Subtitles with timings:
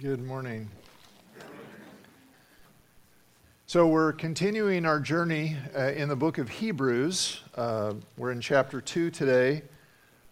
[0.00, 0.70] Good morning.
[3.66, 7.40] So, we're continuing our journey uh, in the book of Hebrews.
[7.56, 9.62] Uh, we're in chapter 2 today,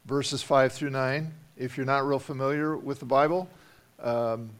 [0.04, 1.34] verses 5 through 9.
[1.56, 3.48] If you're not real familiar with the Bible,
[3.98, 4.50] um,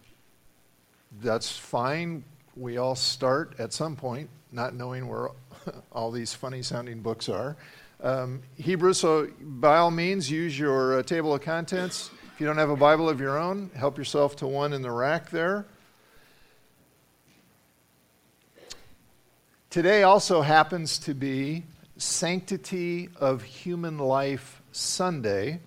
[1.21, 2.25] that's fine.
[2.57, 5.29] We all start at some point not knowing where
[5.93, 7.57] all these funny sounding books are.
[8.03, 12.11] Um, Hebrews, so by all means, use your uh, table of contents.
[12.37, 14.91] If you don't have a Bible of your own, help yourself to one in the
[14.91, 15.65] rack there.
[19.71, 21.63] Today also happens to be
[21.97, 25.61] Sanctity of Human Life Sunday,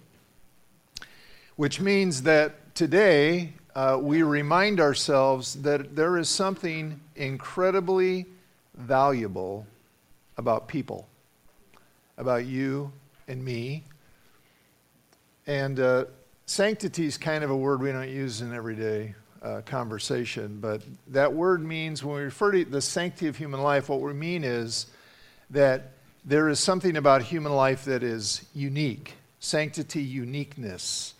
[1.55, 8.27] which means that today uh, we remind ourselves that there is something incredibly
[8.75, 9.65] valuable
[10.37, 11.07] about people,
[12.19, 12.91] about you
[13.27, 13.85] and me.
[15.47, 16.05] And uh,
[16.49, 19.13] Sanctity is kind of a word we don't use in everyday
[19.43, 23.87] uh, conversation, but that word means when we refer to the sanctity of human life,
[23.87, 24.87] what we mean is
[25.51, 25.91] that
[26.25, 29.13] there is something about human life that is unique.
[29.39, 31.13] Sanctity, uniqueness.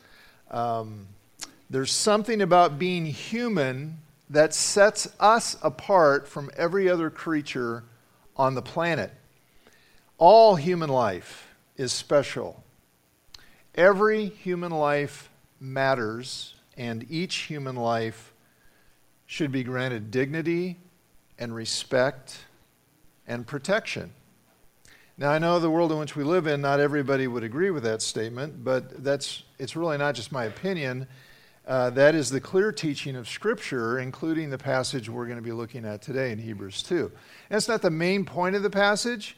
[0.50, 1.06] Um,
[1.70, 4.00] there's something about being human
[4.32, 7.84] that sets us apart from every other creature
[8.36, 9.12] on the planet.
[10.18, 12.64] All human life is special.
[13.80, 15.30] Every human life
[15.62, 18.34] matters, and each human life
[19.26, 20.76] should be granted dignity
[21.38, 22.40] and respect
[23.26, 24.12] and protection.
[25.18, 27.84] Now, I know the world in which we live in, not everybody would agree with
[27.84, 31.08] that statement, but that's, it's really not just my opinion.
[31.66, 35.54] Uh, that is the clear teaching of Scripture, including the passage we're going to be
[35.54, 37.10] looking at today in Hebrews 2.
[37.50, 39.38] And it's not the main point of the passage,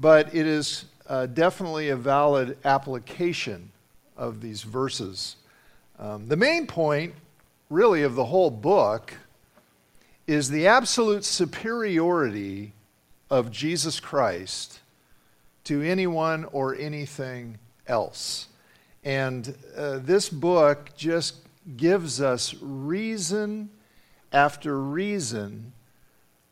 [0.00, 3.70] but it is uh, definitely a valid application
[4.16, 5.36] of these verses.
[5.98, 7.14] Um, the main point,
[7.70, 9.14] really, of the whole book
[10.26, 12.72] is the absolute superiority
[13.30, 14.80] of Jesus Christ
[15.64, 18.48] to anyone or anything else.
[19.02, 21.36] And uh, this book just
[21.76, 23.70] gives us reason
[24.32, 25.72] after reason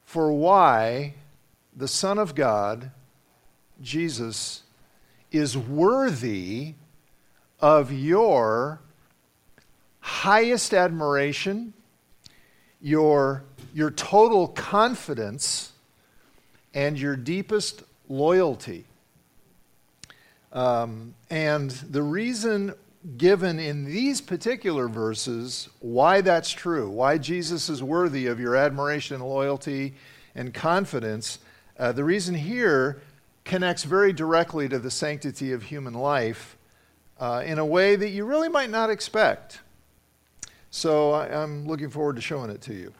[0.04, 1.14] for why
[1.74, 2.90] the Son of God,
[3.80, 4.62] Jesus,
[5.30, 6.74] is worthy
[7.62, 8.80] of your
[10.00, 11.72] highest admiration,
[12.80, 15.72] your, your total confidence,
[16.74, 18.84] and your deepest loyalty.
[20.52, 22.74] Um, and the reason
[23.16, 29.20] given in these particular verses why that's true, why Jesus is worthy of your admiration,
[29.20, 29.94] loyalty,
[30.34, 31.38] and confidence,
[31.78, 33.00] uh, the reason here
[33.44, 36.56] connects very directly to the sanctity of human life
[37.18, 39.60] uh, in a way that you really might not expect.
[40.70, 42.92] So I, I'm looking forward to showing it to you.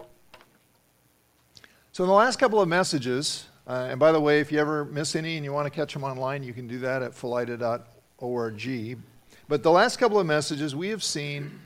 [1.92, 4.84] So, in the last couple of messages, uh, and by the way, if you ever
[4.86, 8.98] miss any and you want to catch them online, you can do that at philida.org.
[9.48, 11.60] But the last couple of messages, we have seen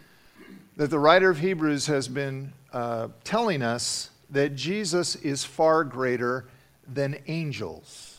[0.77, 6.47] that the writer of Hebrews has been uh, telling us that Jesus is far greater
[6.93, 8.16] than angels.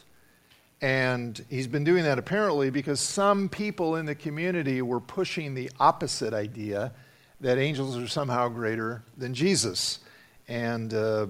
[0.82, 5.72] And he's been doing that apparently because some people in the community were pushing the
[5.80, 6.92] opposite idea
[7.42, 10.00] that angels are somehow greater than Jesus.
[10.48, 11.28] And uh,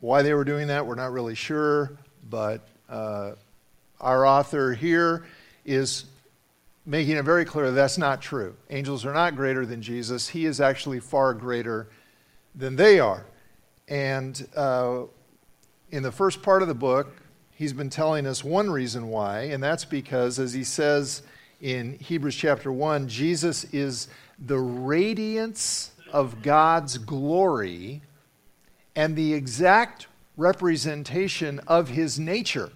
[0.00, 1.92] why they were doing that, we're not really sure,
[2.28, 3.32] but uh,
[4.00, 5.26] our author here
[5.64, 6.04] is
[6.86, 8.54] making it very clear that that's not true.
[8.70, 11.88] Angels are not greater than Jesus, he is actually far greater
[12.54, 13.26] than they are.
[13.88, 15.02] And uh,
[15.90, 17.14] in the first part of the book,
[17.60, 21.20] he's been telling us one reason why, and that's because, as he says
[21.60, 28.00] in Hebrews chapter 1, Jesus is the radiance of God's glory
[28.96, 30.06] and the exact
[30.38, 32.70] representation of his nature.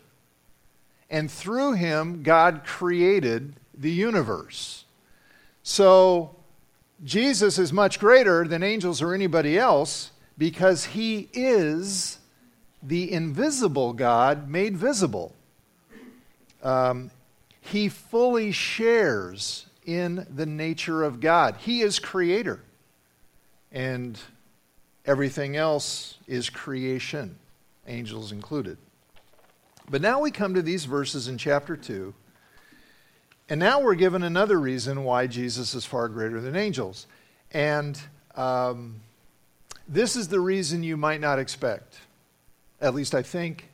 [1.09, 4.85] And through him, God created the universe.
[5.63, 6.37] So,
[7.03, 12.19] Jesus is much greater than angels or anybody else because he is
[12.87, 15.35] the invisible God made visible.
[16.63, 17.11] Um,
[17.61, 21.57] he fully shares in the nature of God.
[21.59, 22.61] He is creator,
[23.73, 24.19] and
[25.07, 27.37] everything else is creation,
[27.87, 28.77] angels included.
[29.89, 32.15] But now we come to these verses in chapter 2,
[33.51, 37.07] and now we're given another reason why Jesus is far greater than angels.
[37.53, 37.99] And
[38.37, 39.01] um,
[39.87, 41.99] this is the reason you might not expect.
[42.85, 43.71] At least I think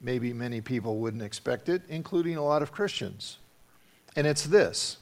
[0.00, 3.36] maybe many people wouldn't expect it, including a lot of Christians.
[4.16, 4.96] And it's this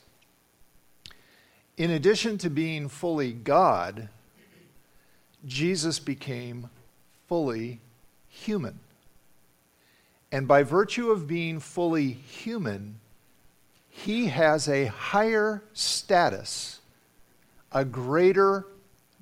[1.77, 4.09] In addition to being fully God,
[5.45, 6.71] Jesus became
[7.29, 7.81] fully
[8.29, 8.81] human.
[10.33, 12.99] And by virtue of being fully human,
[13.89, 16.81] he has a higher status,
[17.71, 18.67] a greater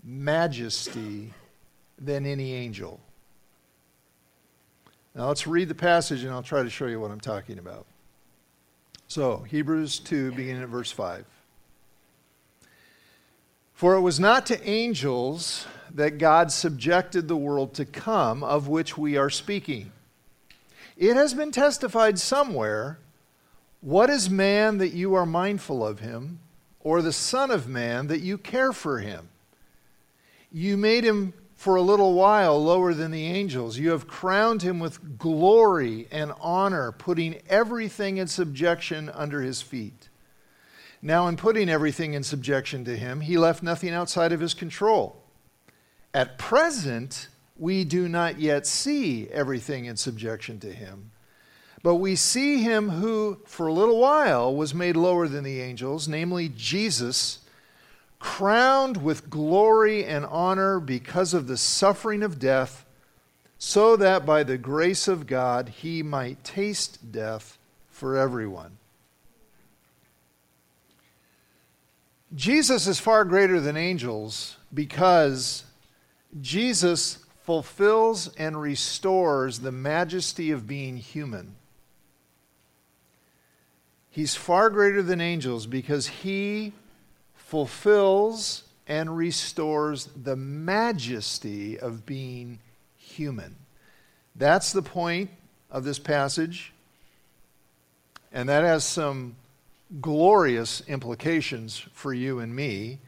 [0.03, 1.35] majesty
[1.99, 3.01] than any angel.
[5.15, 7.87] Now let's read the passage and I'll try to show you what I'm talking about.
[9.07, 11.25] So, Hebrews 2, beginning at verse 5.
[13.75, 18.97] For it was not to angels that God subjected the world to come, of which
[18.97, 19.93] we are speaking.
[20.97, 22.99] It has been testified somewhere
[23.81, 26.39] What is man that you are mindful of him,
[26.81, 29.29] or the Son of Man that you care for him?
[30.51, 33.79] You made him for a little while lower than the angels.
[33.79, 40.09] You have crowned him with glory and honor, putting everything in subjection under his feet.
[41.01, 45.23] Now, in putting everything in subjection to him, he left nothing outside of his control.
[46.15, 47.29] At present,
[47.59, 51.11] we do not yet see everything in subjection to him.
[51.83, 56.09] But we see him who, for a little while, was made lower than the angels,
[56.09, 57.41] namely Jesus,
[58.25, 62.87] crowned with glory and honor because of the suffering of death,
[63.59, 67.59] so that by the grace of God he might taste death
[67.91, 68.79] for everyone.
[72.35, 75.65] Jesus is far greater than angels because
[76.41, 81.57] Jesus fulfills and restores the majesty of being human.
[84.09, 86.73] He's far greater than angels because he
[87.47, 92.59] fulfills and restores the majesty of being
[92.97, 93.57] human.
[94.35, 95.31] That's the point
[95.71, 96.73] of this passage.
[98.33, 99.37] And that has some
[100.01, 102.99] glorious implications for you and me.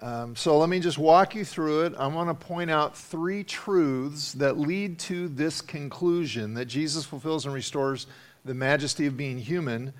[0.00, 1.94] Um, so let me just walk you through it.
[1.98, 7.44] I want to point out three truths that lead to this conclusion that Jesus fulfills
[7.44, 8.06] and restores
[8.44, 9.92] the majesty of being human.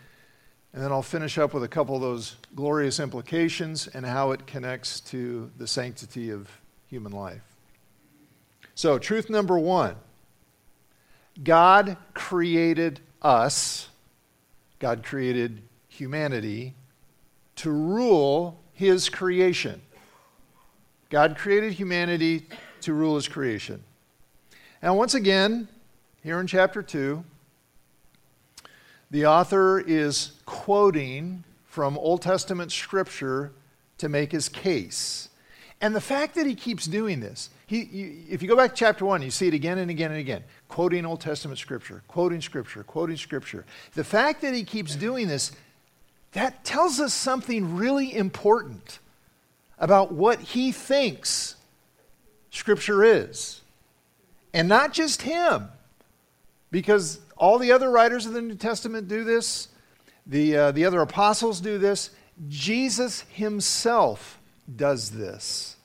[0.72, 4.46] And then I'll finish up with a couple of those glorious implications and how it
[4.46, 6.48] connects to the sanctity of
[6.88, 7.42] human life.
[8.74, 9.96] So, truth number one
[11.42, 13.88] God created us,
[14.78, 16.74] God created humanity
[17.56, 19.82] to rule his creation.
[21.10, 22.46] God created humanity
[22.82, 23.82] to rule his creation.
[24.80, 25.68] And once again,
[26.22, 27.22] here in chapter 2,
[29.10, 33.52] the author is quoting from Old Testament scripture
[33.98, 35.28] to make his case.
[35.80, 38.76] And the fact that he keeps doing this, he, you, if you go back to
[38.76, 42.40] chapter 1, you see it again and again and again, quoting Old Testament scripture, quoting
[42.40, 43.64] scripture, quoting scripture.
[43.94, 45.52] The fact that he keeps doing this,
[46.32, 48.98] that tells us something really important
[49.78, 51.56] about what he thinks
[52.50, 53.60] Scripture is.
[54.52, 55.68] And not just him,
[56.70, 59.68] because all the other writers of the New Testament do this,
[60.26, 62.10] the, uh, the other apostles do this.
[62.48, 64.38] Jesus himself
[64.76, 65.76] does this.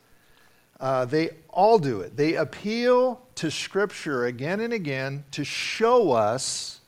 [0.79, 2.17] Uh, they all do it.
[2.17, 6.81] They appeal to Scripture again and again to show us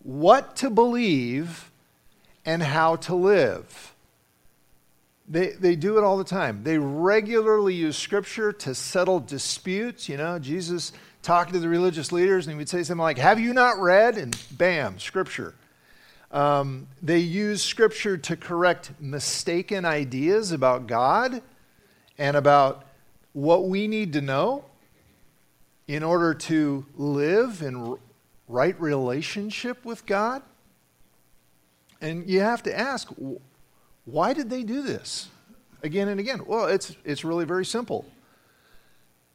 [0.00, 1.70] what to believe
[2.44, 3.91] and how to live.
[5.28, 6.64] They, they do it all the time.
[6.64, 10.08] They regularly use scripture to settle disputes.
[10.08, 13.38] You know, Jesus talking to the religious leaders, and he would say something like, Have
[13.38, 14.18] you not read?
[14.18, 15.54] And bam, scripture.
[16.32, 21.42] Um, they use scripture to correct mistaken ideas about God
[22.18, 22.86] and about
[23.32, 24.64] what we need to know
[25.86, 27.96] in order to live in
[28.48, 30.42] right relationship with God.
[32.00, 33.12] And you have to ask,
[34.04, 35.28] why did they do this
[35.82, 36.42] again and again?
[36.46, 38.04] Well, it's, it's really very simple.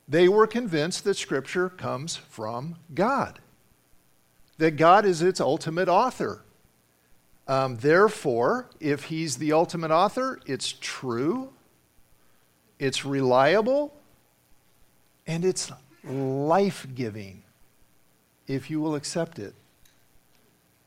[0.08, 3.40] They were convinced that Scripture comes from God,
[4.58, 6.44] that God is its ultimate author.
[7.48, 11.54] Um, therefore, if He's the ultimate author, it's true,
[12.80, 13.94] it's reliable,
[15.26, 15.72] and it's
[16.04, 17.44] life giving
[18.48, 19.54] if you will accept it.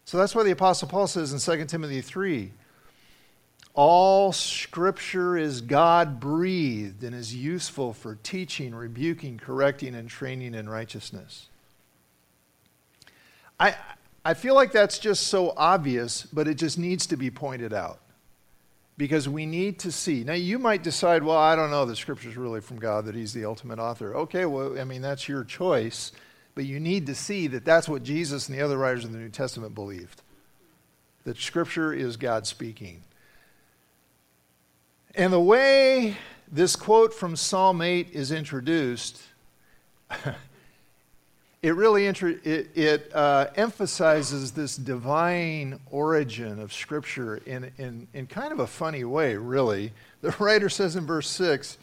[0.06, 2.52] So that's why the Apostle Paul says in 2 Timothy 3
[3.74, 10.68] all scripture is God breathed and is useful for teaching, rebuking, correcting, and training in
[10.68, 11.48] righteousness.
[13.58, 13.76] I,
[14.24, 18.00] I feel like that's just so obvious, but it just needs to be pointed out
[18.96, 20.24] because we need to see.
[20.24, 23.14] Now, you might decide, well, I don't know, the scripture is really from God, that
[23.14, 24.14] He's the ultimate author.
[24.14, 26.12] Okay, well, I mean, that's your choice,
[26.54, 29.18] but you need to see that that's what Jesus and the other writers of the
[29.18, 30.22] New Testament believed
[31.24, 33.02] that scripture is God speaking.
[35.14, 36.16] And the way
[36.52, 39.20] this quote from Psalm 8 is introduced,
[41.62, 48.52] it really it, it uh, emphasizes this divine origin of Scripture in, in, in kind
[48.52, 49.92] of a funny way, really.
[50.20, 51.78] The writer says in verse 6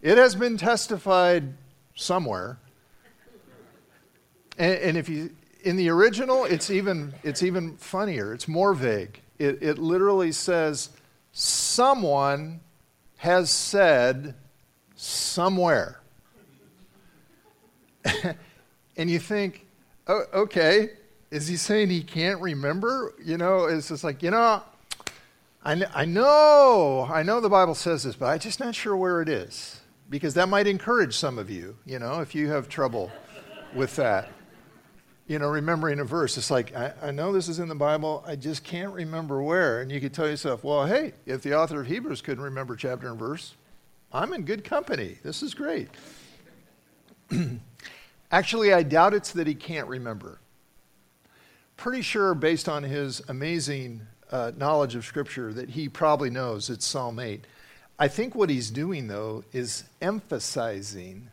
[0.00, 1.52] it has been testified
[1.94, 2.58] somewhere.
[4.58, 5.30] And, and if you,
[5.64, 9.20] in the original, it's even, it's even funnier, it's more vague.
[9.38, 10.90] It, it literally says,
[11.32, 12.60] someone
[13.18, 14.34] has said
[14.96, 16.00] somewhere.
[18.96, 19.66] and you think,
[20.08, 20.90] oh, okay,
[21.30, 23.14] is he saying he can't remember?
[23.22, 24.62] You know, it's just like, you know,
[25.64, 29.20] I, I know, I know the Bible says this, but I'm just not sure where
[29.20, 29.80] it is.
[30.08, 33.12] Because that might encourage some of you, you know, if you have trouble
[33.74, 34.28] with that
[35.30, 36.36] you know, remembering a verse.
[36.36, 39.80] It's like, I, I, know this is in the Bible, I just can't remember where.
[39.80, 43.08] And you could tell yourself, well, hey, if the author of Hebrews couldn't remember chapter
[43.08, 43.54] and verse,
[44.12, 45.18] I'm in good company.
[45.22, 45.88] This is great.
[48.32, 50.40] Actually, I doubt it's that he can't remember.
[51.76, 54.00] Pretty sure, based on his amazing
[54.32, 57.44] uh, knowledge of Scripture, that he probably knows it's Psalm 8.
[58.00, 61.30] I think what he's doing, though, is emphasizing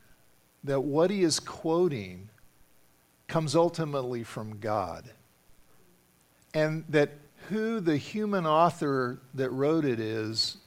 [0.64, 2.30] that what he is quoting
[3.28, 5.10] comes ultimately from God.
[6.54, 7.12] And that
[7.50, 10.58] who the human author that wrote it is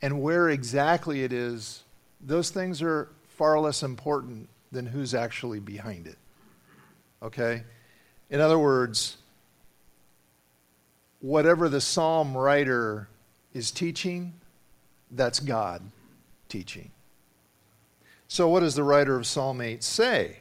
[0.00, 1.84] and where exactly it is,
[2.20, 6.18] those things are far less important than who's actually behind it.
[7.22, 7.62] Okay?
[8.30, 9.18] In other words,
[11.20, 13.08] whatever the psalm writer
[13.54, 14.34] is teaching,
[15.10, 15.82] that's God
[16.48, 16.90] teaching.
[18.28, 20.38] So, what does the writer of Psalm 8 say?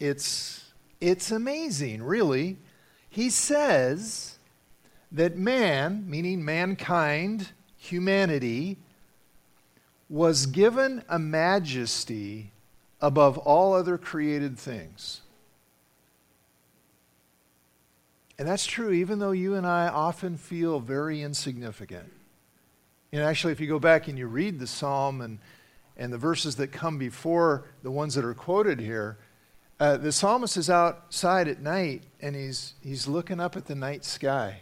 [0.00, 0.65] It's
[1.00, 2.58] it's amazing, really.
[3.08, 4.38] He says
[5.12, 8.78] that man, meaning mankind, humanity,
[10.08, 12.52] was given a majesty
[13.00, 15.20] above all other created things.
[18.38, 22.12] And that's true, even though you and I often feel very insignificant.
[23.12, 25.38] And actually, if you go back and you read the psalm and,
[25.96, 29.16] and the verses that come before the ones that are quoted here,
[29.78, 34.04] uh, the psalmist is outside at night and he's, he's looking up at the night
[34.04, 34.60] sky.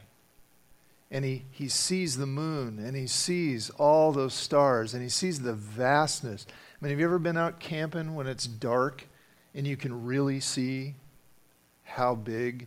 [1.11, 5.41] And he, he sees the moon and he sees all those stars and he sees
[5.41, 6.47] the vastness.
[6.49, 9.07] I mean, have you ever been out camping when it's dark
[9.55, 10.97] and you can really see
[11.85, 12.67] how big?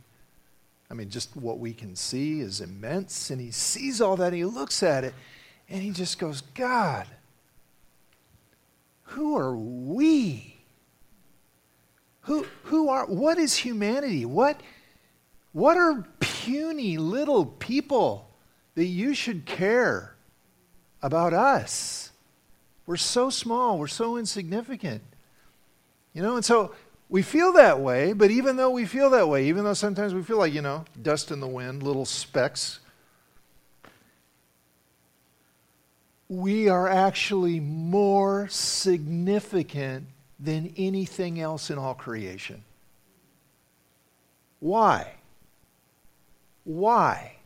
[0.90, 3.30] I mean, just what we can see is immense.
[3.30, 4.28] And he sees all that.
[4.28, 5.14] and he looks at it
[5.68, 7.08] and he just goes, God,
[9.04, 10.57] who are we?
[12.28, 14.26] Who, who are, what is humanity?
[14.26, 14.60] What,
[15.54, 18.30] what are puny little people
[18.76, 20.14] that you should care
[21.02, 22.12] about us?
[22.86, 25.04] We're so small, we're so insignificant.
[26.14, 26.74] You know, and so
[27.08, 30.22] we feel that way, but even though we feel that way, even though sometimes we
[30.22, 32.80] feel like, you know, dust in the wind, little specks,
[36.28, 40.08] we are actually more significant
[40.40, 42.64] than anything else in all creation.
[44.60, 45.14] Why?
[46.64, 47.38] Why?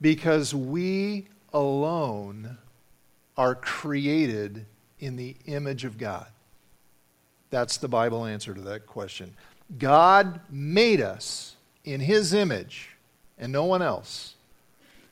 [0.00, 2.56] Because we alone
[3.36, 4.66] are created
[4.98, 6.26] in the image of God.
[7.50, 9.34] That's the Bible answer to that question.
[9.78, 12.90] God made us in His image
[13.38, 14.34] and no one else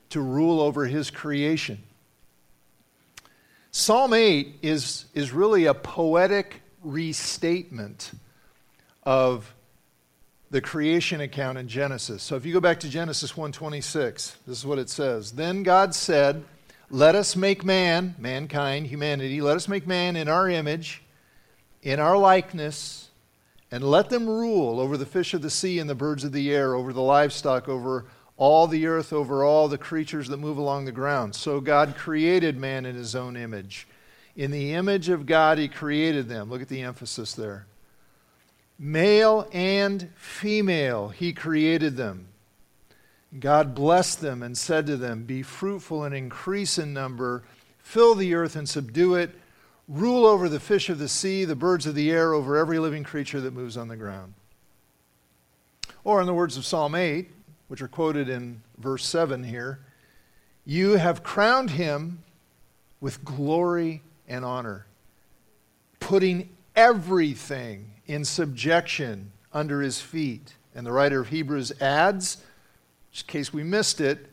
[0.09, 1.83] to rule over His creation.
[3.71, 8.11] Psalm 8 is, is really a poetic restatement
[9.03, 9.53] of
[10.49, 12.23] the creation account in Genesis.
[12.23, 15.33] So if you go back to Genesis 1:26, this is what it says.
[15.33, 16.43] Then God said,
[16.89, 21.03] "Let us make man, mankind, humanity, let us make man in our image,
[21.83, 23.09] in our likeness,
[23.71, 26.51] and let them rule over the fish of the sea and the birds of the
[26.51, 28.05] air, over the livestock, over
[28.39, 31.35] all the earth over all the creatures that move along the ground.
[31.35, 33.85] So God created man in his own image.
[34.33, 36.49] In the image of God, he created them.
[36.49, 37.67] Look at the emphasis there.
[38.79, 42.29] Male and female, he created them.
[43.37, 47.43] God blessed them and said to them, Be fruitful and increase in number,
[47.77, 49.31] fill the earth and subdue it,
[49.89, 53.03] rule over the fish of the sea, the birds of the air, over every living
[53.03, 54.33] creature that moves on the ground.
[56.05, 57.29] Or, in the words of Psalm 8,
[57.69, 59.79] which are quoted in verse 7 here,
[60.65, 62.21] you have crowned him
[62.99, 64.85] with glory and honor,
[65.99, 70.55] putting everything in subjection under his feet.
[70.75, 72.37] And the writer of Hebrews adds,
[73.11, 74.27] just in case we missed it,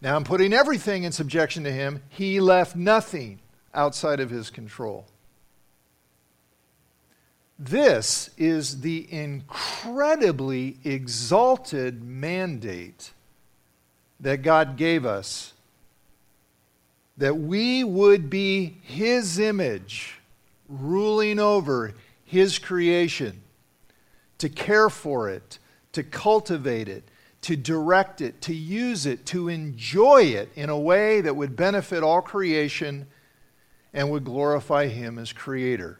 [0.00, 2.02] now I'm putting everything in subjection to him.
[2.08, 3.40] He left nothing
[3.74, 5.06] outside of his control.
[7.58, 13.12] This is the incredibly exalted mandate
[14.20, 15.54] that God gave us
[17.16, 20.20] that we would be His image,
[20.68, 23.42] ruling over His creation,
[24.38, 25.58] to care for it,
[25.92, 27.02] to cultivate it,
[27.40, 32.04] to direct it, to use it, to enjoy it in a way that would benefit
[32.04, 33.08] all creation
[33.92, 35.98] and would glorify Him as Creator.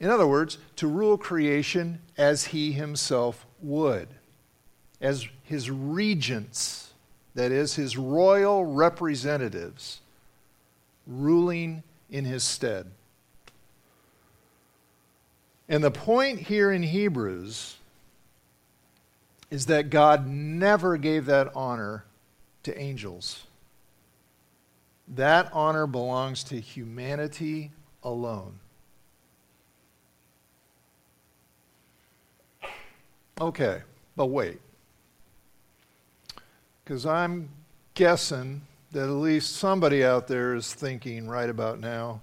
[0.00, 4.08] In other words, to rule creation as He Himself would,
[5.00, 6.92] as His regents,
[7.34, 10.00] that is, His royal representatives,
[11.06, 12.90] ruling in His stead.
[15.68, 17.76] And the point here in Hebrews
[19.50, 22.04] is that God never gave that honor
[22.64, 23.44] to angels.
[25.06, 27.70] That honor belongs to humanity
[28.02, 28.58] alone.
[33.40, 33.82] Okay,
[34.16, 34.60] but wait.
[36.84, 37.48] Because I'm
[37.94, 38.62] guessing
[38.92, 42.20] that at least somebody out there is thinking right about now,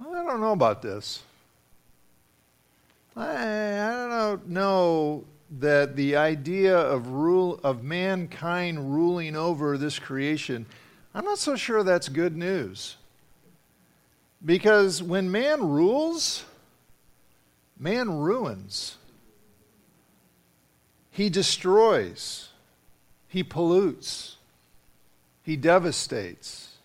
[0.00, 1.22] I don't know about this.
[3.16, 3.30] I,
[3.78, 5.24] I don't know
[5.58, 10.66] that the idea of rule of mankind ruling over this creation,
[11.14, 12.96] I'm not so sure that's good news.
[14.44, 16.44] Because when man rules,
[17.78, 18.98] man ruins.
[21.14, 22.50] He destroys.
[23.28, 24.36] He pollutes.
[25.42, 26.76] He devastates.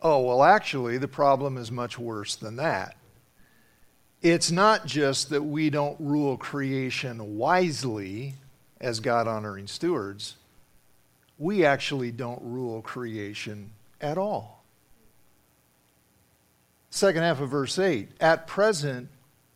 [0.00, 2.94] Oh, well, actually, the problem is much worse than that
[4.22, 8.34] it's not just that we don't rule creation wisely
[8.80, 10.36] as God honoring stewards,
[11.38, 14.64] we actually don't rule creation at all.
[16.90, 19.08] Second half of verse 8 At present,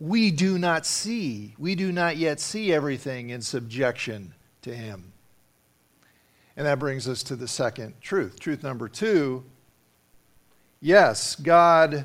[0.02, 5.12] we do not see, we do not yet see everything in subjection to Him.
[6.56, 8.40] And that brings us to the second truth.
[8.40, 9.44] Truth number two
[10.80, 12.04] yes, God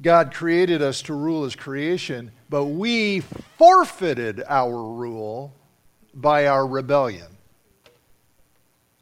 [0.00, 3.20] God created us to rule his creation, but we
[3.58, 5.52] forfeited our rule
[6.14, 7.38] by our rebellion.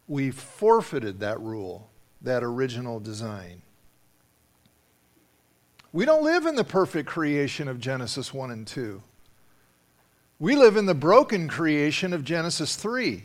[0.08, 1.90] We forfeited that rule,
[2.22, 3.60] that original design.
[5.94, 9.00] We don't live in the perfect creation of Genesis 1 and 2.
[10.40, 13.22] We live in the broken creation of Genesis 3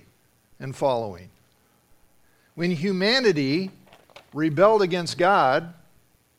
[0.60, 1.32] and following.
[2.54, 3.72] When humanity
[4.36, 5.74] rebelled against God,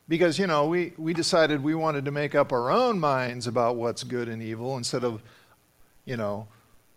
[0.07, 3.75] because, you know, we, we decided we wanted to make up our own minds about
[3.75, 5.21] what's good and evil instead of,
[6.05, 6.47] you know,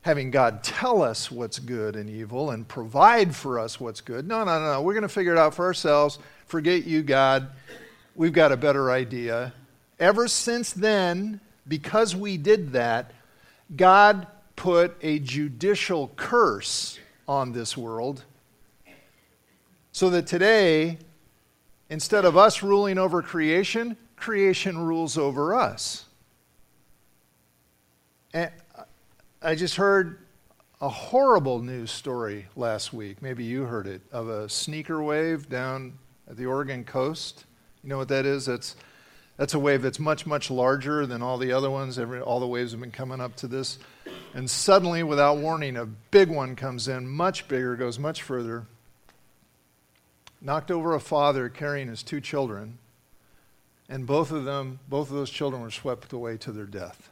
[0.02, 4.28] having God tell us what's good and evil and provide for us what's good.
[4.28, 4.80] No, no, no.
[4.80, 6.20] We're going to figure it out for ourselves.
[6.46, 7.48] Forget you, God.
[8.14, 9.52] We've got a better idea.
[9.98, 13.12] Ever since then, because we did that,
[13.74, 18.24] God put a judicial curse on this world
[19.92, 20.98] so that today
[21.90, 26.06] Instead of us ruling over creation, creation rules over us.
[28.32, 28.50] And
[29.42, 30.26] I just heard
[30.80, 33.22] a horrible news story last week.
[33.22, 35.98] Maybe you heard it of a sneaker wave down
[36.28, 37.44] at the Oregon coast.
[37.84, 38.46] You know what that is?
[38.46, 38.76] That's
[39.36, 41.98] that's a wave that's much much larger than all the other ones.
[41.98, 43.78] Every, all the waves have been coming up to this,
[44.32, 48.66] and suddenly, without warning, a big one comes in, much bigger, goes much further,
[50.40, 52.78] knocked over a father carrying his two children,
[53.86, 57.10] and both of them, both of those children were swept away to their death.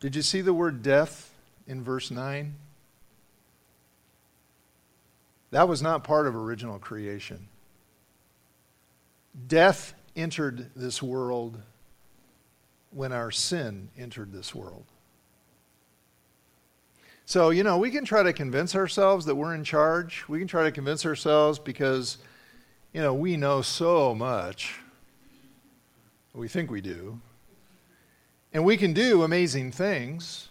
[0.00, 1.32] Did you see the word death
[1.68, 2.56] in verse 9?
[5.52, 7.46] That was not part of original creation.
[9.46, 11.60] Death entered this world
[12.90, 14.84] when our sin entered this world.
[17.26, 20.24] So, you know, we can try to convince ourselves that we're in charge.
[20.26, 22.18] We can try to convince ourselves because,
[22.92, 24.80] you know, we know so much.
[26.34, 27.20] We think we do.
[28.54, 30.48] And we can do amazing things.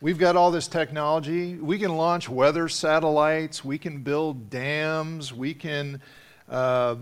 [0.00, 1.56] We've got all this technology.
[1.56, 3.64] We can launch weather satellites.
[3.64, 5.34] We can build dams.
[5.34, 6.00] We can
[6.48, 6.94] uh,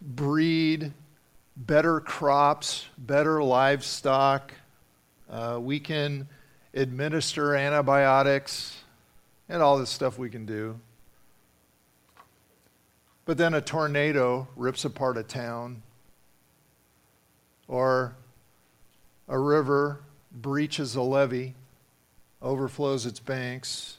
[0.00, 0.94] breed
[1.54, 4.54] better crops, better livestock.
[5.28, 6.26] Uh, we can
[6.72, 8.84] administer antibiotics,
[9.50, 10.80] and all this stuff we can do.
[13.26, 15.82] But then a tornado rips apart a town,
[17.68, 18.16] or
[19.28, 20.00] a river
[20.32, 21.54] breaches a levee,
[22.42, 23.98] overflows its banks,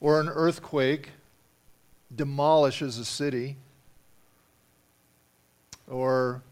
[0.00, 1.10] or an earthquake
[2.14, 3.56] demolishes a city,
[5.90, 6.42] or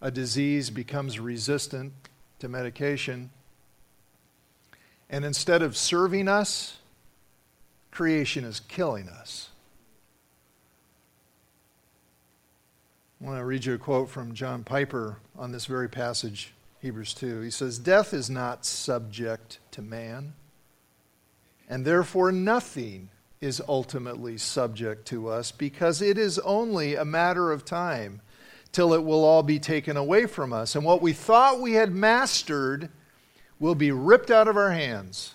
[0.00, 1.92] a disease becomes resistant
[2.38, 3.30] to medication.
[5.08, 6.78] And instead of serving us,
[7.90, 9.50] creation is killing us.
[13.20, 17.14] I want to read you a quote from John Piper on this very passage, Hebrews
[17.14, 17.40] 2.
[17.42, 20.32] He says, Death is not subject to man,
[21.68, 27.64] and therefore nothing is ultimately subject to us because it is only a matter of
[27.64, 28.20] time
[28.72, 30.74] till it will all be taken away from us.
[30.74, 32.90] And what we thought we had mastered
[33.58, 35.34] will be ripped out of our hands.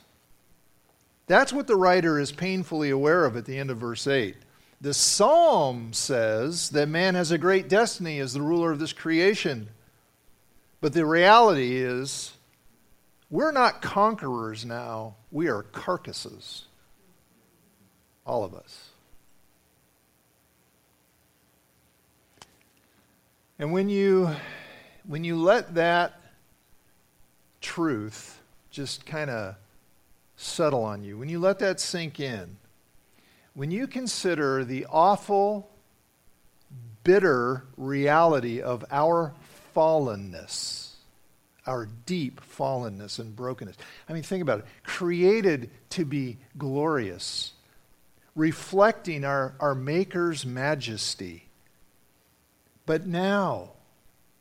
[1.27, 4.35] That's what the writer is painfully aware of at the end of verse 8.
[4.81, 9.69] The psalm says that man has a great destiny as the ruler of this creation.
[10.81, 12.33] But the reality is,
[13.29, 16.65] we're not conquerors now, we are carcasses.
[18.25, 18.89] All of us.
[23.57, 24.29] And when you,
[25.07, 26.19] when you let that
[27.61, 29.55] truth just kind of
[30.35, 32.57] settle on you, when you let that sink in,
[33.53, 35.69] when you consider the awful,
[37.03, 39.33] bitter reality of our
[39.75, 40.91] fallenness,
[41.67, 43.75] our deep fallenness and brokenness.
[44.07, 44.65] I mean, think about it.
[44.83, 47.53] Created to be glorious,
[48.35, 51.45] reflecting our, our Maker's majesty
[52.85, 53.71] but now,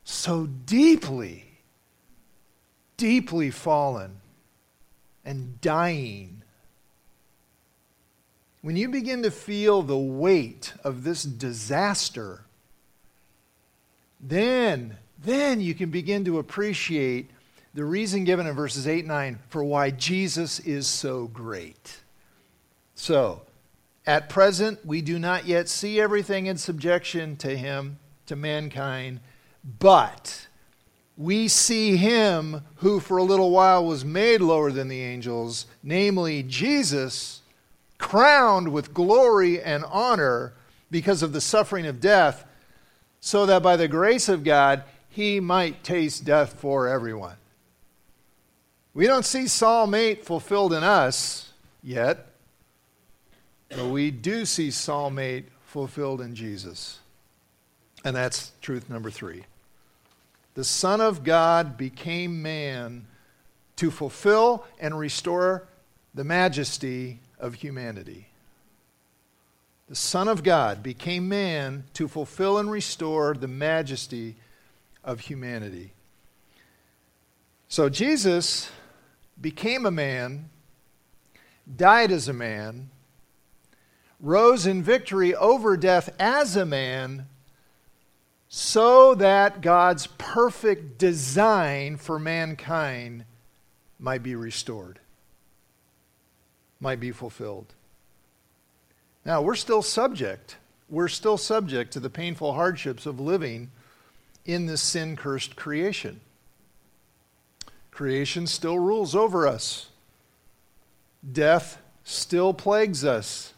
[0.03, 1.45] so deeply,
[2.97, 4.17] deeply fallen
[5.23, 6.43] and dying.
[8.61, 12.45] When you begin to feel the weight of this disaster,
[14.19, 17.29] then, then you can begin to appreciate
[17.73, 21.97] the reason given in verses 8 and 9 for why Jesus is so great.
[22.95, 23.41] So,
[24.07, 29.19] at present, we do not yet see everything in subjection to him to mankind,
[29.79, 30.47] but
[31.17, 36.43] we see him who for a little while was made lower than the angels, namely
[36.43, 37.41] Jesus,
[37.97, 40.53] crowned with glory and honor
[40.91, 42.45] because of the suffering of death,
[43.19, 44.83] so that by the grace of God
[45.15, 47.37] he might taste death for everyone.
[48.93, 52.27] We don't see Psalm 8 fulfilled in us yet,
[53.69, 56.99] but we do see Psalm 8 fulfilled in Jesus.
[58.03, 59.45] And that's truth number three.
[60.53, 63.07] The Son of God became man
[63.77, 65.65] to fulfill and restore
[66.13, 68.27] the majesty of humanity.
[69.87, 74.35] The Son of God became man to fulfill and restore the majesty
[75.05, 75.93] of humanity.
[77.69, 78.69] So Jesus
[79.39, 80.49] became a man,
[81.73, 82.89] died as a man,
[84.19, 87.27] rose in victory over death as a man
[88.49, 93.25] so that God's perfect design for mankind
[93.99, 94.99] might be restored,
[96.79, 97.73] might be fulfilled.
[99.25, 100.57] Now, we're still subject.
[100.89, 103.71] We're still subject to the painful hardships of living
[104.45, 106.21] in this sin cursed creation.
[107.91, 109.89] Creation still rules over us.
[111.31, 113.53] Death still plagues us.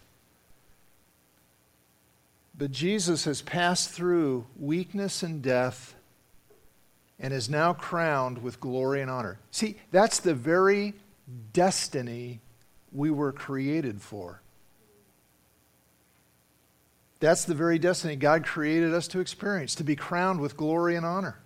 [2.58, 5.96] But Jesus has passed through weakness and death
[7.20, 9.40] and is now crowned with glory and honor.
[9.52, 10.94] See, that's the very
[11.54, 12.40] destiny
[12.92, 14.42] we were created for.
[17.20, 21.06] That's the very destiny God created us to experience, to be crowned with glory and
[21.06, 21.40] honor.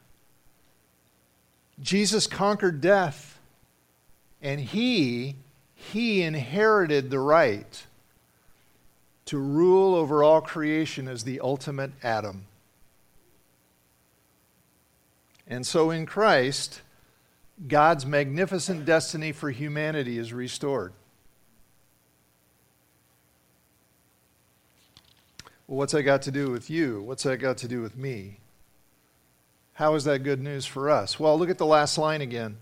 [1.80, 3.40] Jesus conquered death,
[4.42, 5.36] and he,
[5.74, 7.86] he inherited the right
[9.26, 12.46] to rule over all creation as the ultimate Adam.
[15.48, 16.82] And so in Christ,
[17.68, 20.94] God's magnificent destiny for humanity is restored.
[25.72, 27.02] Well, what's that got to do with you?
[27.02, 28.40] What's that got to do with me?
[29.72, 31.18] How is that good news for us?
[31.18, 32.58] Well, look at the last line again.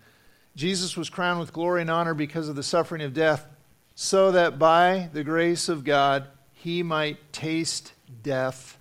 [0.56, 3.48] Jesus was crowned with glory and honor because of the suffering of death,
[3.96, 8.78] so that by the grace of God, he might taste death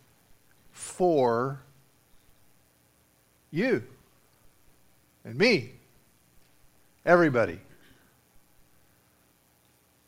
[0.72, 1.62] for
[3.50, 3.82] you
[5.24, 5.72] and me,
[7.06, 7.60] everybody.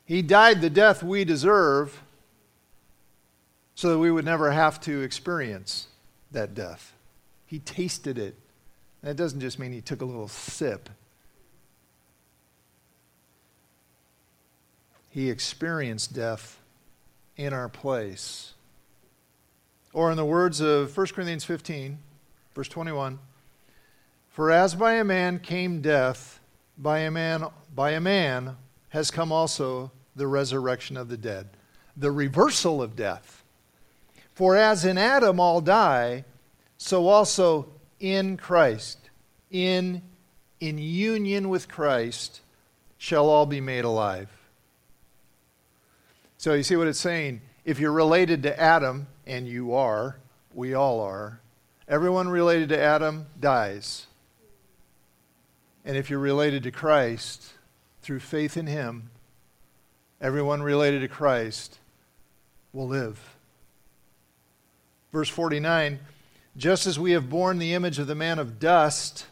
[0.05, 2.03] He died the death we deserve
[3.81, 5.87] so that we would never have to experience
[6.31, 6.93] that death.
[7.47, 8.35] He tasted it.
[9.01, 10.89] That doesn't just mean he took a little sip.
[15.11, 16.57] he experienced death
[17.35, 18.53] in our place.
[19.93, 21.99] Or, in the words of 1 Corinthians 15,
[22.55, 23.19] verse 21,
[24.29, 26.39] For as by a man came death,
[26.77, 28.55] by a man, by a man
[28.89, 31.49] has come also the resurrection of the dead,
[31.97, 33.40] the reversal of death.
[34.41, 36.25] For as in Adam all die,
[36.79, 37.67] so also
[37.99, 38.97] in Christ,
[39.51, 40.01] in,
[40.59, 42.41] in union with Christ,
[42.97, 44.29] shall all be made alive.
[46.39, 47.41] So you see what it's saying?
[47.65, 50.17] If you're related to Adam, and you are,
[50.55, 51.39] we all are,
[51.87, 54.07] everyone related to Adam dies.
[55.85, 57.53] And if you're related to Christ
[58.01, 59.11] through faith in Him,
[60.19, 61.77] everyone related to Christ
[62.73, 63.30] will live.
[65.11, 65.99] Verse 49
[66.57, 69.25] Just as we have borne the image of the man of dust,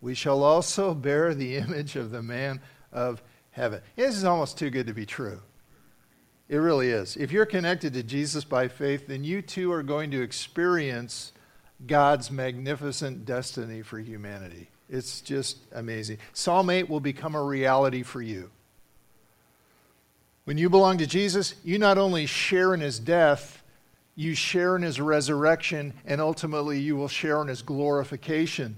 [0.00, 2.60] we shall also bear the image of the man
[2.92, 3.80] of heaven.
[3.96, 5.40] This is almost too good to be true.
[6.48, 7.16] It really is.
[7.16, 11.32] If you're connected to Jesus by faith, then you too are going to experience
[11.86, 14.68] God's magnificent destiny for humanity.
[14.88, 16.18] It's just amazing.
[16.32, 18.50] Psalm 8 will become a reality for you.
[20.44, 23.59] When you belong to Jesus, you not only share in his death,
[24.20, 28.76] you share in his resurrection, and ultimately you will share in his glorification.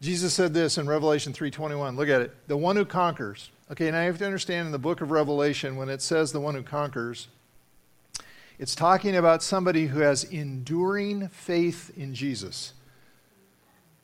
[0.00, 1.96] Jesus said this in Revelation 3:21.
[1.96, 2.48] Look at it.
[2.48, 5.76] The one who conquers Okay, now you have to understand in the book of Revelation,
[5.76, 7.28] when it says the one who conquers,
[8.58, 12.72] it's talking about somebody who has enduring faith in Jesus.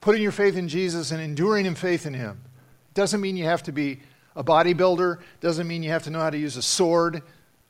[0.00, 2.40] Putting your faith in Jesus and enduring in faith in Him.
[2.94, 3.98] Doesn't mean you have to be
[4.36, 7.22] a bodybuilder, doesn't mean you have to know how to use a sword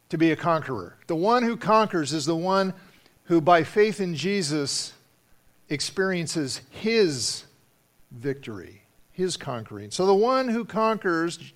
[0.09, 0.97] to be a conqueror.
[1.07, 2.75] The one who conquers is the one
[3.25, 4.93] who, by faith in Jesus,
[5.69, 7.45] experiences His
[8.11, 9.91] victory, His conquering.
[9.91, 11.53] So the one who conquers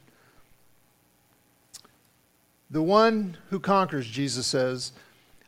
[2.70, 4.92] the one who conquers, Jesus says,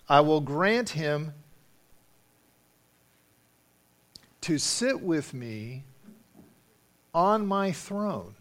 [0.09, 1.33] I will grant him
[4.41, 5.85] to sit with me
[7.15, 8.35] on my throne,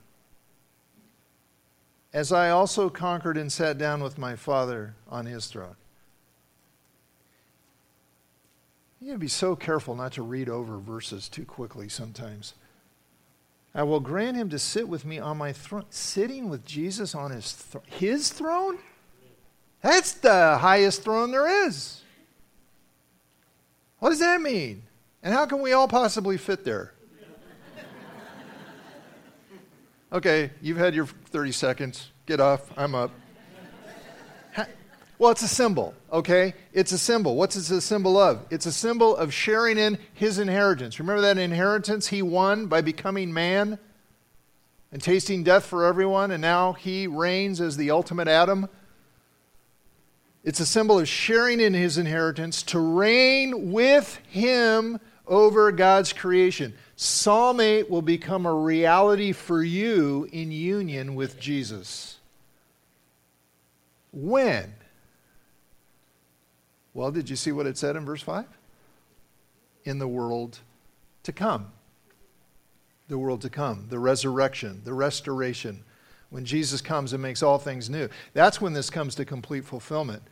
[2.13, 5.76] as I also conquered and sat down with my Father on his throne.
[9.00, 12.54] You got to be so careful not to read over verses too quickly sometimes.
[13.74, 15.86] I will grant him to sit with me on my throne.
[15.89, 18.78] Sitting with Jesus on his, th- his throne?
[19.82, 22.02] That's the highest throne there is.
[24.00, 24.84] What does that mean?
[25.24, 26.93] And how can we all possibly fit there?
[30.13, 32.12] Okay, you've had your 30 seconds.
[32.26, 32.69] Get off.
[32.78, 33.12] I'm up.
[35.17, 36.56] Well, it's a symbol, okay?
[36.74, 37.36] It's a symbol.
[37.36, 38.43] What's it a symbol of?
[38.50, 41.00] It's a symbol of sharing in his inheritance.
[41.00, 43.78] Remember that inheritance he won by becoming man
[44.91, 48.67] and tasting death for everyone, and now he reigns as the ultimate Adam?
[50.43, 55.00] It's a symbol of sharing in his inheritance to reign with him
[55.32, 56.74] over God's creation.
[56.98, 62.20] Psalm 8 will become a reality for you in union with Jesus.
[64.12, 64.74] When?
[66.94, 68.46] Well, did you see what it said in verse 5?
[69.86, 70.60] In the world
[71.24, 71.72] to come.
[73.08, 75.84] The world to come, the resurrection, the restoration.
[76.30, 78.10] When Jesus comes and makes all things new.
[78.34, 80.24] That's when this comes to complete fulfillment.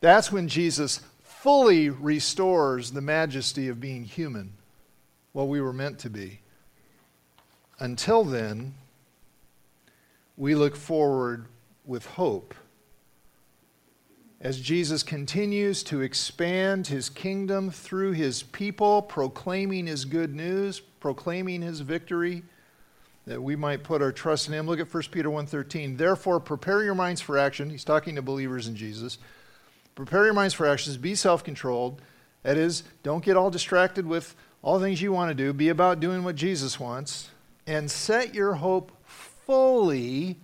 [0.00, 1.00] That's when Jesus
[1.42, 4.52] fully restores the majesty of being human,
[5.32, 6.40] what we were meant to be.
[7.78, 8.74] Until then,
[10.36, 11.46] we look forward
[11.86, 12.54] with hope
[14.42, 21.62] as Jesus continues to expand his kingdom through his people, proclaiming his good news, proclaiming
[21.62, 22.42] his victory,
[23.26, 24.66] that we might put our trust in him.
[24.66, 25.96] Look at 1 Peter 1:13.
[25.96, 27.70] Therefore, prepare your minds for action.
[27.70, 29.16] He's talking to believers in Jesus.
[29.94, 30.96] Prepare your minds for actions.
[30.96, 32.00] Be self-controlled.
[32.42, 35.52] That is, don't get all distracted with all the things you want to do.
[35.52, 37.28] Be about doing what Jesus wants.
[37.66, 40.36] And set your hope fully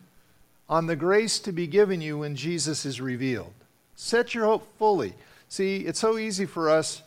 [0.69, 3.53] on the grace to be given you when Jesus is revealed.
[3.95, 5.15] Set your hope fully.
[5.49, 7.03] See, it's so easy for us.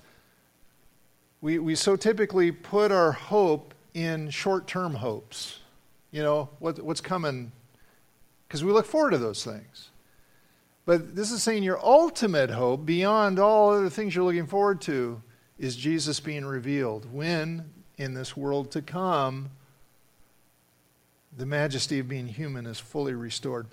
[1.41, 5.59] We, we so typically put our hope in short term hopes.
[6.11, 7.51] You know, what, what's coming,
[8.47, 9.89] because we look forward to those things.
[10.89, 15.21] But this is saying your ultimate hope, beyond all other things you're looking forward to,
[15.59, 19.51] is Jesus being revealed when, in this world to come,
[21.37, 23.67] the majesty of being human is fully restored.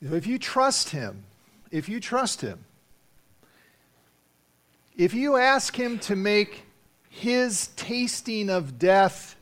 [0.00, 1.24] If you trust Him,
[1.72, 2.64] if you trust Him,
[4.96, 6.66] if you ask Him to make
[7.10, 9.34] His tasting of death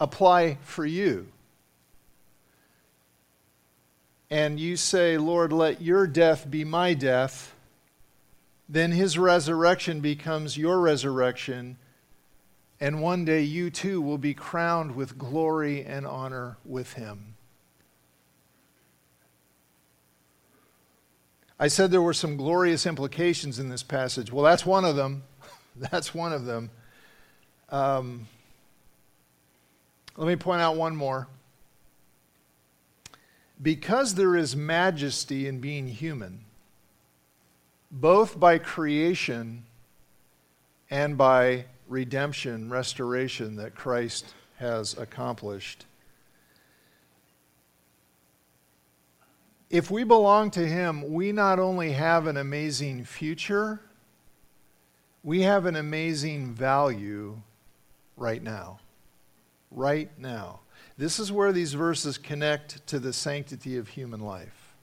[0.00, 1.28] apply for you,
[4.30, 7.54] and you say, Lord, let your death be my death,
[8.68, 11.78] then his resurrection becomes your resurrection,
[12.80, 17.36] and one day you too will be crowned with glory and honor with him.
[21.58, 24.30] I said there were some glorious implications in this passage.
[24.30, 25.22] Well, that's one of them.
[25.76, 26.70] that's one of them.
[27.70, 28.26] Um,
[30.16, 31.28] let me point out one more.
[33.60, 36.44] Because there is majesty in being human,
[37.90, 39.64] both by creation
[40.90, 45.86] and by redemption, restoration that Christ has accomplished.
[49.68, 53.80] If we belong to Him, we not only have an amazing future,
[55.22, 57.40] we have an amazing value
[58.16, 58.78] right now.
[59.70, 60.60] Right now.
[60.98, 64.74] This is where these verses connect to the sanctity of human life.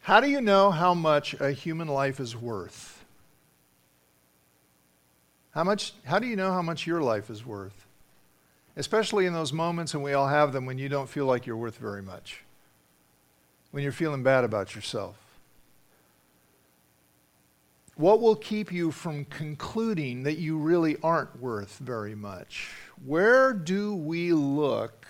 [0.00, 3.04] How do you know how much a human life is worth?
[5.52, 7.86] How much how do you know how much your life is worth?
[8.74, 11.56] Especially in those moments and we all have them when you don't feel like you're
[11.56, 12.42] worth very much.
[13.70, 15.21] When you're feeling bad about yourself.
[17.96, 22.70] What will keep you from concluding that you really aren't worth very much?
[23.04, 25.06] Where do we look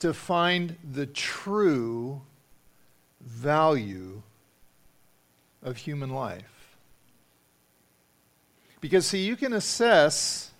[0.00, 2.20] to find the true
[3.20, 4.22] value
[5.62, 6.76] of human life?
[8.80, 10.50] Because, see, you can assess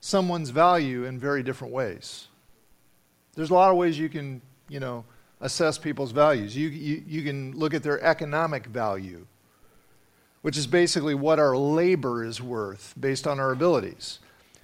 [0.00, 2.28] someone's value in very different ways.
[3.34, 5.04] There's a lot of ways you can, you know,
[5.40, 6.56] assess people's values.
[6.56, 9.26] You, you, you can look at their economic value
[10.42, 14.18] which is basically what our labor is worth based on our abilities.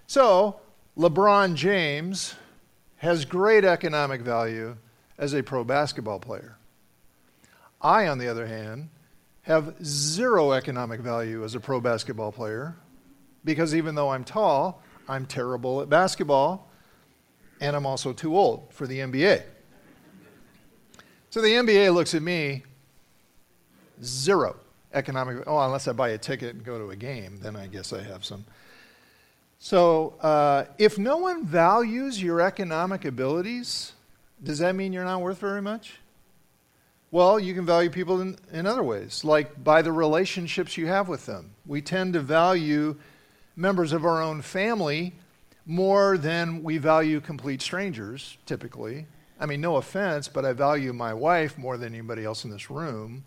[0.07, 0.61] So,
[0.97, 2.35] LeBron James
[2.97, 4.77] has great economic value
[5.17, 6.59] as a pro basketball player.
[7.81, 8.89] I, on the other hand,
[9.43, 12.77] have zero economic value as a pro basketball player
[13.45, 16.69] because even though I'm tall, I'm terrible at basketball
[17.61, 19.45] and I'm also too old for the NBA.
[21.31, 22.65] So the NBA looks at me,
[24.03, 24.57] zero
[24.93, 25.45] economic.
[25.47, 28.03] Oh, unless I buy a ticket and go to a game, then I guess I
[28.03, 28.45] have some.
[29.59, 33.93] So, uh, if no one values your economic abilities,
[34.43, 35.95] does that mean you're not worth very much?
[37.11, 41.09] Well, you can value people in, in other ways, like by the relationships you have
[41.09, 41.51] with them.
[41.67, 42.97] We tend to value
[43.57, 45.15] members of our own family
[45.67, 49.07] more than we value complete strangers, typically.
[49.41, 52.71] I mean, no offense, but I value my wife more than anybody else in this
[52.71, 53.25] room.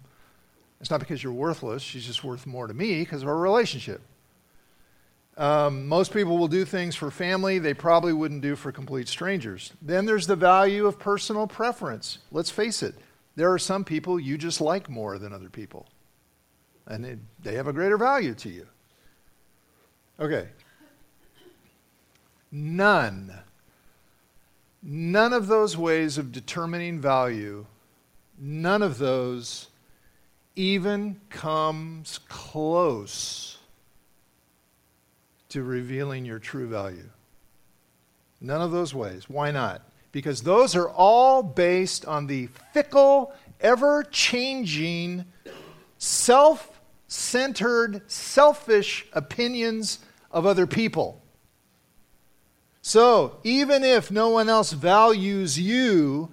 [0.81, 4.01] It's not because you're worthless, she's just worth more to me because of our relationship.
[5.37, 9.71] Um, most people will do things for family they probably wouldn't do for complete strangers.
[9.81, 12.17] Then there's the value of personal preference.
[12.31, 12.95] Let's face it,
[13.35, 15.87] there are some people you just like more than other people,
[16.87, 18.67] and it, they have a greater value to you.
[20.19, 20.47] Okay.
[22.51, 23.33] None,
[24.83, 27.65] none of those ways of determining value,
[28.37, 29.67] none of those
[30.55, 33.57] even comes close
[35.49, 37.09] to revealing your true value.
[38.39, 39.29] None of those ways.
[39.29, 39.81] Why not?
[40.11, 45.25] Because those are all based on the fickle, ever changing,
[45.97, 49.99] self centered, selfish opinions
[50.31, 51.21] of other people.
[52.81, 56.29] So, even if no one else values you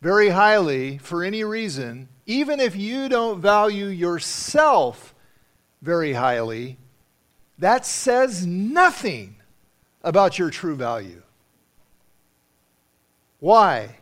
[0.00, 5.14] very highly for any reason, even if you don't value yourself
[5.82, 6.78] very highly,
[7.58, 9.36] that says nothing
[10.02, 11.22] about your true value.
[13.38, 13.98] Why?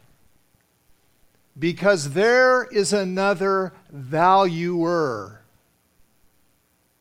[1.58, 5.42] Because there is another valuer.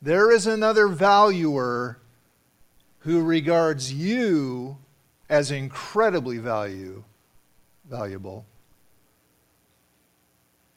[0.02, 2.00] There is another valuer
[3.00, 4.78] who regards you
[5.30, 7.04] as incredibly value,
[7.88, 8.46] valuable.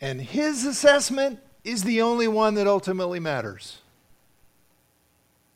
[0.03, 3.79] And his assessment is the only one that ultimately matters.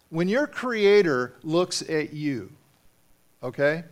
[0.09, 2.53] When your creator looks at you,
[3.43, 3.83] okay?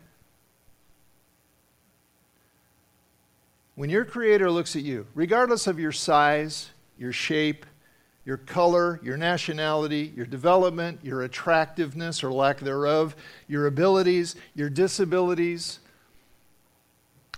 [3.75, 7.67] When your creator looks at you, regardless of your size, your shape,
[8.25, 13.17] your color, your nationality, your development, your attractiveness or lack thereof,
[13.49, 15.81] your abilities, your disabilities,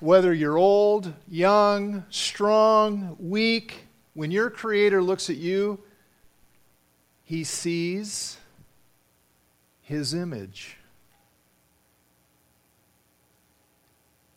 [0.01, 5.81] whether you're old, young, strong, weak, when your Creator looks at you,
[7.25, 8.39] He sees
[9.83, 10.77] His image.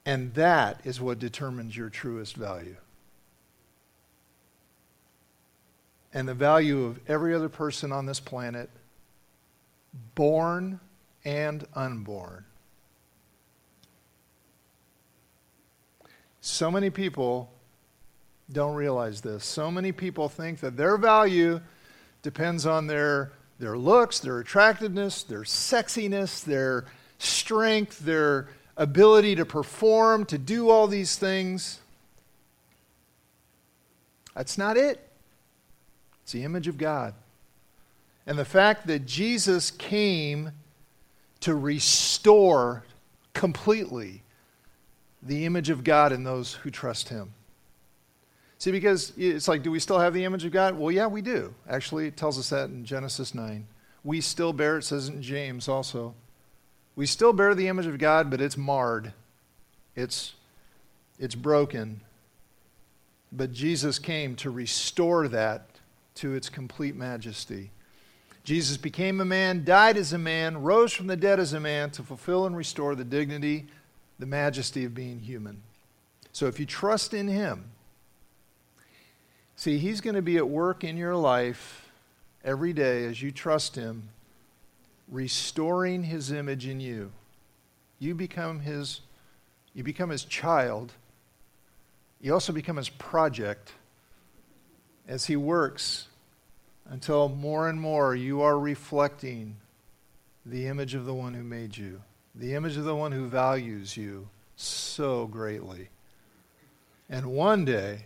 [0.05, 2.77] And that is what determines your truest value.
[6.13, 8.69] And the value of every other person on this planet,
[10.15, 10.79] born
[11.23, 12.45] and unborn.
[16.41, 17.51] So many people
[18.51, 19.43] don't realize this.
[19.45, 21.61] So many people think that their value
[22.21, 26.85] depends on their, their looks, their attractiveness, their sexiness, their
[27.17, 31.79] strength, their ability to perform, to do all these things.
[34.35, 35.05] That's not it.
[36.23, 37.13] It's the image of God.
[38.25, 40.51] And the fact that Jesus came
[41.41, 42.83] to restore
[43.33, 44.23] completely
[45.21, 47.33] the image of God in those who trust Him.
[48.57, 50.77] See, because it's like, do we still have the image of God?
[50.77, 51.53] Well, yeah, we do.
[51.69, 53.65] Actually, it tells us that in Genesis 9.
[54.03, 56.13] We still bear, it says in James also.
[56.95, 59.13] We still bear the image of God, but it's marred.
[59.95, 60.33] It's,
[61.17, 62.01] it's broken.
[63.31, 65.69] But Jesus came to restore that
[66.15, 67.71] to its complete majesty.
[68.43, 71.91] Jesus became a man, died as a man, rose from the dead as a man
[71.91, 73.67] to fulfill and restore the dignity,
[74.19, 75.63] the majesty of being human.
[76.31, 77.71] So if you trust in him,
[79.55, 81.89] see, he's going to be at work in your life
[82.43, 84.09] every day as you trust him,
[85.07, 87.11] restoring his image in you.
[87.97, 89.01] You become his
[89.73, 90.91] you become his child.
[92.19, 93.71] You also become his project
[95.07, 96.07] as he works
[96.89, 99.55] until more and more you are reflecting
[100.45, 102.01] the image of the one who made you,
[102.35, 105.89] the image of the one who values you so greatly.
[107.09, 108.05] And one day,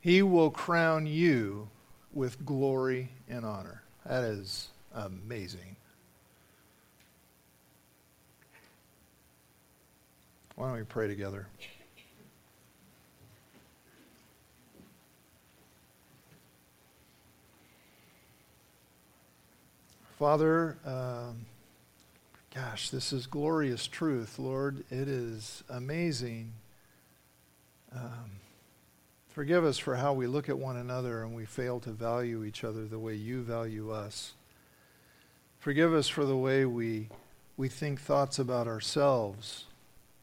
[0.00, 1.68] he will crown you
[2.12, 3.82] with glory and honor.
[4.06, 5.76] That is amazing.
[10.56, 11.46] Why don't we pray together?
[20.18, 21.46] Father, um,
[22.54, 24.84] gosh, this is glorious truth, Lord.
[24.90, 26.52] It is amazing.
[27.94, 28.30] Um,
[29.28, 32.64] forgive us for how we look at one another and we fail to value each
[32.64, 34.32] other the way you value us.
[35.60, 37.08] Forgive us for the way we,
[37.56, 39.66] we think thoughts about ourselves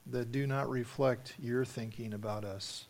[0.06, 2.86] that do not reflect your thinking about us.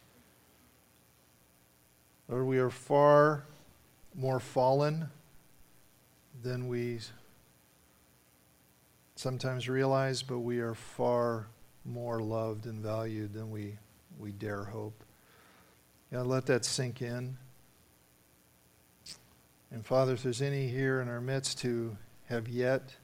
[2.28, 3.44] Lord, we are far
[4.16, 5.10] more fallen
[6.42, 7.00] than we
[9.28, 11.48] sometimes realize, but we are far
[11.84, 13.78] more loved and valued than we,
[14.18, 15.04] we dare hope.
[16.14, 17.36] God, let that sink in.
[19.70, 21.98] And Father, if there's any here in our midst who
[22.30, 22.96] have yet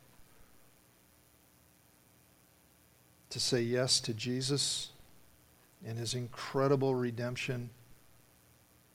[3.30, 4.92] to say yes to Jesus
[5.86, 7.70] and his incredible redemption,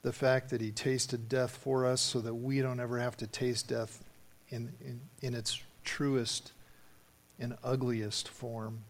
[0.00, 3.26] the fact that he tasted death for us so that we don't ever have to
[3.26, 4.02] taste death
[4.48, 6.52] in, in, in its truest
[7.38, 8.84] and ugliest form.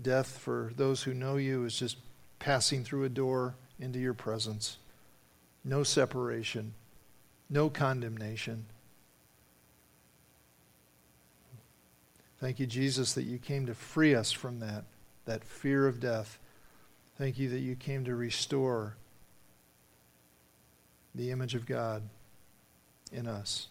[0.00, 1.96] Death, for those who know you, is just
[2.38, 4.78] passing through a door into your presence.
[5.64, 6.74] No separation,
[7.50, 8.66] no condemnation.
[12.40, 14.84] Thank you, Jesus, that you came to free us from that,
[15.24, 16.38] that fear of death.
[17.16, 18.96] Thank you that you came to restore
[21.14, 22.02] the image of God
[23.12, 23.66] in us.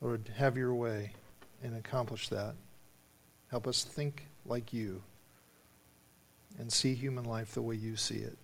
[0.00, 1.12] Lord, have your way
[1.64, 2.54] and accomplish that.
[3.50, 5.02] Help us think like you
[6.58, 8.38] and see human life the way you see it.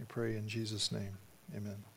[0.00, 1.18] I pray in Jesus' name.
[1.54, 1.91] Amen.